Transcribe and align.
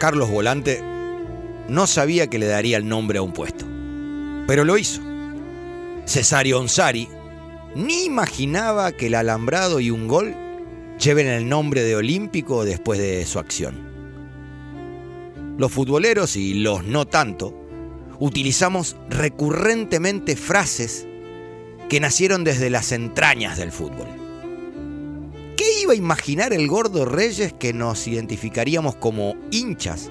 Carlos 0.00 0.30
Volante 0.30 0.82
no 1.68 1.86
sabía 1.86 2.28
que 2.28 2.38
le 2.38 2.46
daría 2.46 2.78
el 2.78 2.88
nombre 2.88 3.18
a 3.18 3.22
un 3.22 3.34
puesto, 3.34 3.66
pero 4.46 4.64
lo 4.64 4.78
hizo. 4.78 5.02
Cesario 6.06 6.58
Onsari 6.58 7.06
ni 7.74 8.06
imaginaba 8.06 8.92
que 8.92 9.08
el 9.08 9.14
alambrado 9.14 9.78
y 9.78 9.90
un 9.90 10.08
gol 10.08 10.34
lleven 10.98 11.26
el 11.26 11.50
nombre 11.50 11.82
de 11.82 11.96
olímpico 11.96 12.64
después 12.64 12.98
de 12.98 13.26
su 13.26 13.38
acción. 13.38 13.90
Los 15.58 15.70
futboleros 15.70 16.34
y 16.34 16.54
los 16.54 16.82
no 16.82 17.06
tanto 17.06 17.54
utilizamos 18.18 18.96
recurrentemente 19.10 20.34
frases 20.34 21.06
que 21.90 22.00
nacieron 22.00 22.42
desde 22.42 22.70
las 22.70 22.92
entrañas 22.92 23.58
del 23.58 23.70
fútbol. 23.70 24.19
¿Qué 25.60 25.82
iba 25.82 25.92
a 25.92 25.96
imaginar 25.96 26.54
el 26.54 26.66
gordo 26.68 27.04
Reyes 27.04 27.52
que 27.52 27.74
nos 27.74 28.08
identificaríamos 28.08 28.96
como 28.96 29.36
hinchas 29.50 30.08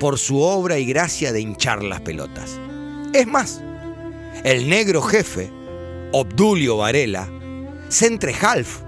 por 0.00 0.18
su 0.18 0.40
obra 0.40 0.80
y 0.80 0.84
gracia 0.84 1.32
de 1.32 1.40
hinchar 1.40 1.84
las 1.84 2.00
pelotas? 2.00 2.58
Es 3.12 3.28
más, 3.28 3.62
el 4.42 4.68
negro 4.68 5.00
jefe, 5.00 5.48
Obdulio 6.10 6.78
Varela, 6.78 7.30
Centrehalf 7.88 8.80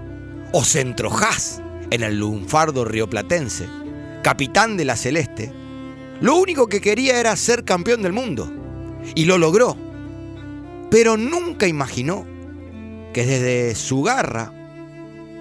o 0.51 0.61
Centrojaz 0.65 1.61
en 1.89 2.03
el 2.03 2.19
lunfardo 2.19 2.83
rioplatense, 2.83 3.69
capitán 4.23 4.75
de 4.75 4.83
la 4.83 4.97
Celeste, 4.97 5.53
lo 6.19 6.35
único 6.35 6.67
que 6.67 6.81
quería 6.81 7.17
era 7.17 7.33
ser 7.37 7.63
campeón 7.63 8.01
del 8.01 8.11
mundo. 8.11 8.51
Y 9.15 9.23
lo 9.23 9.37
logró. 9.37 9.77
Pero 10.91 11.15
nunca 11.15 11.65
imaginó 11.65 12.27
que 13.13 13.25
desde 13.25 13.73
su 13.73 14.03
garra, 14.03 14.51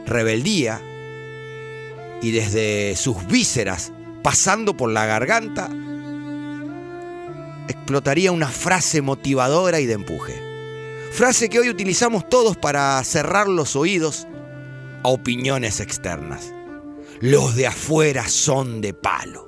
rebeldía 0.07 0.81
y 2.23 2.31
desde 2.31 2.97
sus 2.97 3.27
vísceras, 3.27 3.93
pasando 4.23 4.77
por 4.77 4.91
la 4.91 5.07
garganta, 5.07 5.69
explotaría 7.69 8.33
una 8.33 8.49
frase 8.49 9.03
motivadora 9.03 9.81
y 9.81 9.87
de 9.87 9.95
empuje. 9.95 10.41
Frase 11.13 11.49
que 11.49 11.61
hoy 11.61 11.69
utilizamos 11.69 12.29
todos 12.29 12.57
para 12.57 13.03
cerrar 13.05 13.49
los 13.49 13.77
oídos 13.77 14.27
a 15.03 15.09
opiniones 15.09 15.81
externas. 15.81 16.53
Los 17.21 17.57
de 17.57 17.67
afuera 17.67 18.29
son 18.29 18.81
de 18.81 18.93
palo. 18.93 19.47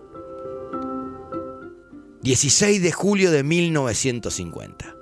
16 2.22 2.82
de 2.82 2.92
julio 2.92 3.30
de 3.30 3.42
1950. 3.42 4.96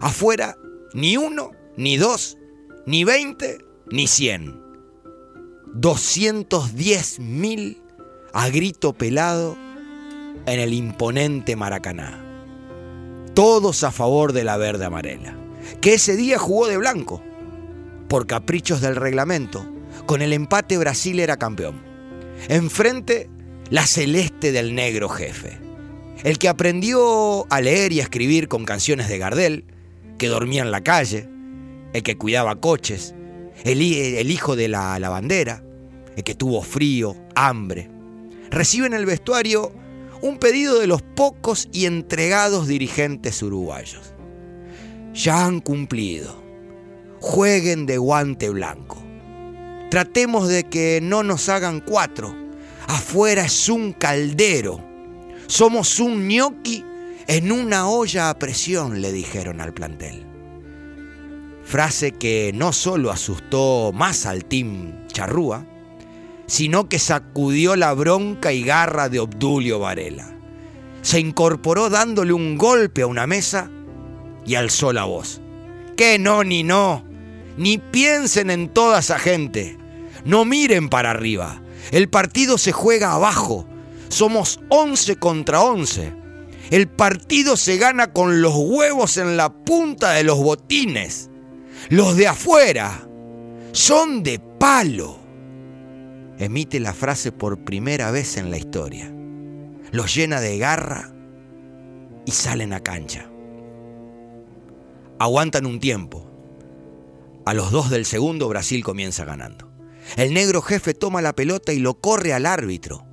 Afuera, 0.00 0.56
ni 0.94 1.16
uno, 1.16 1.52
ni 1.76 1.96
dos, 1.96 2.38
ni 2.86 3.04
20, 3.04 3.58
ni 3.90 4.06
100. 4.06 4.69
210.000 5.74 7.78
a 8.32 8.48
grito 8.48 8.92
pelado 8.92 9.56
en 10.46 10.60
el 10.60 10.72
imponente 10.72 11.56
Maracaná. 11.56 12.24
Todos 13.34 13.84
a 13.84 13.90
favor 13.90 14.32
de 14.32 14.44
la 14.44 14.56
verde 14.56 14.84
amarela, 14.84 15.36
que 15.80 15.94
ese 15.94 16.16
día 16.16 16.38
jugó 16.38 16.66
de 16.66 16.76
blanco. 16.76 17.22
Por 18.08 18.26
caprichos 18.26 18.80
del 18.80 18.96
reglamento, 18.96 19.66
con 20.06 20.22
el 20.22 20.32
empate 20.32 20.78
Brasil 20.78 21.20
era 21.20 21.36
campeón. 21.36 21.80
Enfrente, 22.48 23.30
la 23.70 23.86
celeste 23.86 24.52
del 24.52 24.74
negro 24.74 25.08
jefe 25.08 25.70
el 26.24 26.38
que 26.38 26.48
aprendió 26.48 27.46
a 27.50 27.60
leer 27.60 27.92
y 27.92 28.00
a 28.00 28.02
escribir 28.02 28.48
con 28.48 28.64
canciones 28.64 29.08
de 29.08 29.18
Gardel, 29.18 29.64
que 30.18 30.28
dormía 30.28 30.62
en 30.62 30.70
la 30.70 30.82
calle, 30.82 31.28
el 31.92 32.02
que 32.02 32.18
cuidaba 32.18 32.60
coches, 32.60 33.14
el, 33.64 34.30
hijo 34.30 34.56
de 34.56 34.68
la 34.68 34.98
lavandera, 34.98 35.62
el 36.16 36.24
que 36.24 36.34
tuvo 36.34 36.62
frío, 36.62 37.16
hambre. 37.34 37.90
Recibe 38.50 38.86
en 38.86 38.94
el 38.94 39.06
vestuario 39.06 39.72
un 40.22 40.38
pedido 40.38 40.78
de 40.78 40.86
los 40.86 41.02
pocos 41.02 41.68
y 41.72 41.86
entregados 41.86 42.66
dirigentes 42.66 43.42
uruguayos. 43.42 44.12
Ya 45.14 45.44
han 45.44 45.60
cumplido. 45.60 46.40
Jueguen 47.20 47.86
de 47.86 47.98
guante 47.98 48.48
blanco. 48.50 49.02
Tratemos 49.90 50.48
de 50.48 50.64
que 50.64 51.00
no 51.02 51.22
nos 51.22 51.48
hagan 51.48 51.80
cuatro. 51.80 52.34
Afuera 52.86 53.44
es 53.44 53.68
un 53.68 53.92
caldero 53.92 54.90
somos 55.50 55.98
un 55.98 56.28
gnocchi 56.28 56.84
en 57.26 57.50
una 57.50 57.88
olla 57.88 58.30
a 58.30 58.38
presión, 58.38 59.00
le 59.00 59.10
dijeron 59.10 59.60
al 59.60 59.74
plantel. 59.74 60.29
Frase 61.70 62.10
que 62.10 62.50
no 62.52 62.72
solo 62.72 63.12
asustó 63.12 63.92
más 63.94 64.26
al 64.26 64.44
team 64.44 65.06
Charrúa, 65.06 65.64
sino 66.48 66.88
que 66.88 66.98
sacudió 66.98 67.76
la 67.76 67.92
bronca 67.92 68.52
y 68.52 68.64
garra 68.64 69.08
de 69.08 69.20
Obdulio 69.20 69.78
Varela. 69.78 70.36
Se 71.02 71.20
incorporó 71.20 71.88
dándole 71.88 72.32
un 72.32 72.58
golpe 72.58 73.02
a 73.02 73.06
una 73.06 73.28
mesa 73.28 73.70
y 74.44 74.56
alzó 74.56 74.92
la 74.92 75.04
voz. 75.04 75.40
Que 75.96 76.18
no 76.18 76.42
ni 76.42 76.64
no, 76.64 77.04
ni 77.56 77.78
piensen 77.78 78.50
en 78.50 78.68
toda 78.68 78.98
esa 78.98 79.20
gente, 79.20 79.78
no 80.24 80.44
miren 80.44 80.88
para 80.88 81.12
arriba, 81.12 81.62
el 81.92 82.08
partido 82.08 82.58
se 82.58 82.72
juega 82.72 83.12
abajo, 83.12 83.64
somos 84.08 84.58
11 84.70 85.14
contra 85.20 85.60
11. 85.60 86.14
El 86.72 86.88
partido 86.88 87.56
se 87.56 87.76
gana 87.76 88.12
con 88.12 88.42
los 88.42 88.56
huevos 88.56 89.18
en 89.18 89.36
la 89.36 89.52
punta 89.52 90.10
de 90.10 90.24
los 90.24 90.38
botines. 90.38 91.29
Los 91.90 92.16
de 92.16 92.28
afuera 92.28 93.04
son 93.72 94.22
de 94.22 94.38
palo. 94.38 95.18
Emite 96.38 96.78
la 96.78 96.94
frase 96.94 97.32
por 97.32 97.64
primera 97.64 98.12
vez 98.12 98.36
en 98.36 98.48
la 98.52 98.58
historia. 98.58 99.12
Los 99.90 100.14
llena 100.14 100.40
de 100.40 100.56
garra 100.56 101.12
y 102.24 102.30
salen 102.30 102.74
a 102.74 102.78
cancha. 102.78 103.28
Aguantan 105.18 105.66
un 105.66 105.80
tiempo. 105.80 106.30
A 107.44 107.54
los 107.54 107.72
dos 107.72 107.90
del 107.90 108.06
segundo 108.06 108.46
Brasil 108.46 108.84
comienza 108.84 109.24
ganando. 109.24 109.68
El 110.16 110.32
negro 110.32 110.62
jefe 110.62 110.94
toma 110.94 111.20
la 111.22 111.34
pelota 111.34 111.72
y 111.72 111.80
lo 111.80 111.94
corre 111.94 112.32
al 112.32 112.46
árbitro. 112.46 113.04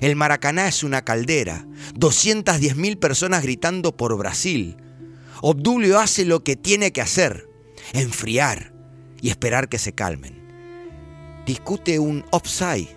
El 0.00 0.14
Maracaná 0.14 0.68
es 0.68 0.84
una 0.84 1.02
caldera, 1.02 1.66
210.000 1.96 2.96
personas 2.96 3.42
gritando 3.42 3.96
por 3.96 4.16
Brasil. 4.16 4.76
Obdulio 5.42 5.98
hace 5.98 6.24
lo 6.24 6.44
que 6.44 6.54
tiene 6.54 6.92
que 6.92 7.00
hacer, 7.00 7.49
enfriar 7.92 8.72
y 9.20 9.30
esperar 9.30 9.68
que 9.68 9.78
se 9.78 9.92
calmen. 9.92 10.40
Discute 11.46 11.98
un 11.98 12.24
offside. 12.30 12.88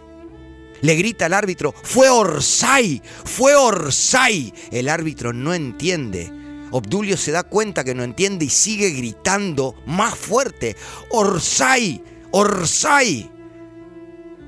Le 0.82 0.96
grita 0.96 1.28
al 1.28 1.34
árbitro, 1.34 1.74
fue 1.84 2.10
Orsay, 2.10 3.02
fue 3.24 3.56
Orsay. 3.56 4.54
El 4.72 4.90
árbitro 4.90 5.32
no 5.32 5.54
entiende. 5.54 6.30
Obdulio 6.72 7.18
se 7.18 7.32
da 7.32 7.44
cuenta 7.44 7.84
que 7.84 7.96
no 7.96 8.04
entiende 8.04 8.46
y 8.46 8.50
sigue 8.50 8.90
gritando 8.90 9.76
más 9.86 10.16
fuerte, 10.16 10.76
Orsay, 11.12 12.04
Orsay. 12.32 13.32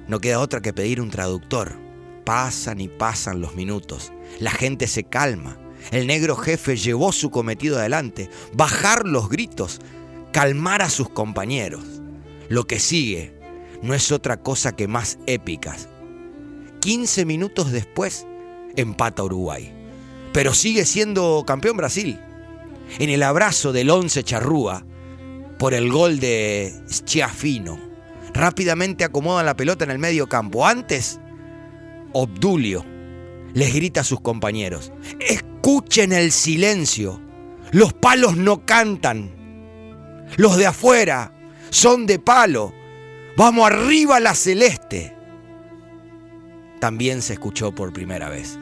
No 0.07 0.19
queda 0.19 0.39
otra 0.39 0.61
que 0.61 0.73
pedir 0.73 1.01
un 1.01 1.09
traductor. 1.09 1.79
Pasan 2.25 2.81
y 2.81 2.87
pasan 2.87 3.41
los 3.41 3.55
minutos. 3.55 4.11
La 4.39 4.51
gente 4.51 4.87
se 4.87 5.03
calma. 5.03 5.57
El 5.91 6.07
negro 6.07 6.35
jefe 6.35 6.75
llevó 6.75 7.11
su 7.11 7.29
cometido 7.29 7.77
adelante. 7.77 8.29
Bajar 8.53 9.05
los 9.05 9.29
gritos. 9.29 9.79
Calmar 10.35 10.81
a 10.81 10.89
sus 10.89 11.07
compañeros. 11.07 11.85
Lo 12.49 12.67
que 12.67 12.77
sigue 12.77 13.39
no 13.81 13.93
es 13.93 14.11
otra 14.11 14.43
cosa 14.43 14.75
que 14.75 14.85
más 14.85 15.17
épicas. 15.27 15.87
15 16.81 17.23
minutos 17.23 17.71
después, 17.71 18.27
empata 18.75 19.23
Uruguay. 19.23 19.71
Pero 20.33 20.53
sigue 20.53 20.83
siendo 20.83 21.45
campeón 21.47 21.77
Brasil. 21.77 22.19
En 22.99 23.09
el 23.11 23.23
abrazo 23.23 23.71
del 23.71 23.89
once 23.89 24.23
charrúa, 24.23 24.85
por 25.57 25.73
el 25.73 25.89
gol 25.89 26.19
de 26.19 26.81
Schiafino, 26.89 27.79
rápidamente 28.33 29.05
acomodan 29.05 29.45
la 29.45 29.55
pelota 29.55 29.85
en 29.85 29.91
el 29.91 29.99
medio 29.99 30.27
campo. 30.27 30.67
Antes 30.67 31.17
Obdulio 32.11 32.83
les 33.53 33.73
grita 33.73 34.01
a 34.01 34.03
sus 34.03 34.19
compañeros, 34.19 34.91
escuchen 35.21 36.11
el 36.11 36.33
silencio, 36.33 37.21
los 37.71 37.93
palos 37.93 38.35
no 38.35 38.65
cantan, 38.65 39.44
los 40.37 40.57
de 40.57 40.65
afuera 40.65 41.31
son 41.69 42.05
de 42.05 42.19
palo, 42.19 42.73
vamos 43.37 43.69
arriba 43.69 44.19
la 44.19 44.35
celeste. 44.35 45.15
También 46.79 47.21
se 47.21 47.33
escuchó 47.33 47.73
por 47.73 47.93
primera 47.93 48.29
vez. 48.29 48.59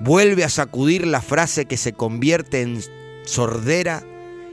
Vuelve 0.00 0.44
a 0.44 0.48
sacudir 0.48 1.06
la 1.06 1.22
frase 1.22 1.66
que 1.66 1.76
se 1.76 1.92
convierte 1.92 2.62
en 2.62 2.82
sordera 3.24 4.02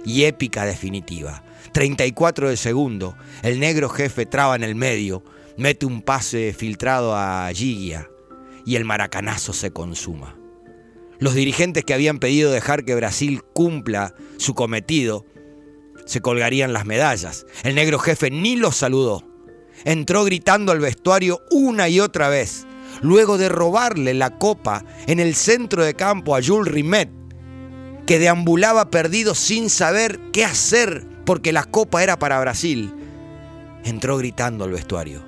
y 0.06 0.24
épica 0.24 0.65
definitiva. 0.65 1.44
34 1.74 2.50
de 2.50 2.57
segundo, 2.57 3.15
el 3.44 3.59
negro 3.59 3.89
jefe 3.89 4.25
traba 4.25 4.56
en 4.56 4.63
el 4.63 4.75
medio, 4.75 5.24
mete 5.57 5.86
un 5.86 6.01
pase 6.01 6.53
filtrado 6.53 7.15
a 7.15 7.50
Gigia 7.53 8.09
y 8.65 8.75
el 8.75 8.86
maracanazo 8.86 9.53
se 9.53 9.71
consuma. 9.71 10.36
Los 11.19 11.33
dirigentes 11.33 11.83
que 11.83 11.94
habían 11.94 12.19
pedido 12.19 12.51
dejar 12.51 12.86
que 12.86 12.95
Brasil 12.95 13.44
cumpla 13.53 14.13
su 14.38 14.56
cometido 14.56 15.25
se 16.10 16.22
colgarían 16.22 16.74
las 16.74 16.88
medallas. 16.88 17.46
El 17.62 17.76
negro 17.76 18.00
jefe 18.00 18.32
ni 18.32 18.56
los 18.56 18.76
saludó. 18.76 19.24
Entró 19.86 20.26
gritando 20.26 20.72
al 20.72 20.80
vestuario 20.80 21.44
una 21.52 21.88
y 21.88 22.00
otra 22.00 22.30
vez. 22.30 22.66
luego 23.02 23.38
de 23.38 23.48
robarle 23.48 24.14
la 24.16 24.32
copa 24.32 24.84
en 25.06 25.20
el 25.20 25.36
centro 25.36 25.86
de 25.86 25.94
campo 25.94 26.36
a 26.36 26.42
Jules 26.44 26.74
Rimet, 26.74 27.10
que 28.08 28.18
deambulaba 28.18 28.90
perdido 28.90 29.36
sin 29.36 29.70
saber 29.70 30.20
qué 30.34 30.44
hacer 30.44 31.08
porque 31.24 31.54
la 31.54 31.64
copa 31.64 32.04
era 32.04 32.18
para 32.18 32.42
Brasil, 32.42 32.92
entró 33.86 34.18
gritando 34.18 34.66
al 34.66 34.72
vestuario. 34.72 35.24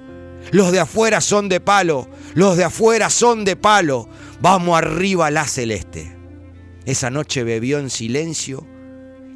Los 0.51 0.71
de 0.71 0.79
afuera 0.79 1.21
son 1.21 1.47
de 1.47 1.61
palo, 1.61 2.09
los 2.33 2.57
de 2.57 2.65
afuera 2.65 3.09
son 3.09 3.45
de 3.45 3.55
palo, 3.55 4.09
vamos 4.41 4.77
arriba 4.77 5.31
la 5.31 5.47
celeste. 5.47 6.17
Esa 6.85 7.11
noche 7.11 7.43
bebió 7.43 7.77
en 7.77 7.91
silencio 7.91 8.67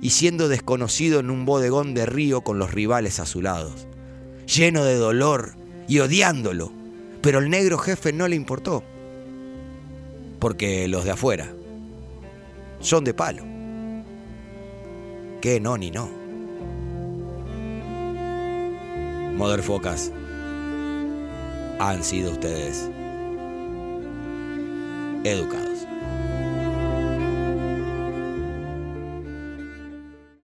y 0.05 0.11
siendo 0.11 0.49
desconocido 0.49 1.19
en 1.19 1.31
un 1.31 1.45
bodegón 1.45 1.95
de 1.95 2.05
río 2.05 2.41
con 2.41 2.59
los 2.59 2.71
rivales 2.71 3.19
azulados, 3.19 3.87
lleno 4.45 4.83
de 4.83 4.93
dolor 4.93 5.55
y 5.87 5.97
odiándolo, 5.97 6.71
pero 7.23 7.39
el 7.39 7.49
negro 7.49 7.79
jefe 7.79 8.13
no 8.13 8.27
le 8.27 8.35
importó, 8.35 8.83
porque 10.37 10.87
los 10.87 11.05
de 11.05 11.09
afuera 11.09 11.51
son 12.81 13.03
de 13.03 13.15
palo. 13.15 13.41
Que 15.41 15.59
no 15.59 15.75
ni 15.75 15.89
no. 15.89 16.07
Mother 19.35 19.63
Focas, 19.63 20.11
han 21.79 22.03
sido 22.03 22.33
ustedes 22.33 22.91
educados. 25.23 25.74